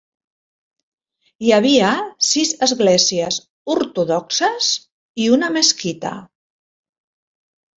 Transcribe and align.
Hi 1.47 1.51
havia 1.57 1.91
sis 2.29 2.53
esglésies 2.67 3.39
ortodoxes 3.75 4.71
i 5.27 5.29
una 5.37 5.51
mesquita. 5.59 6.15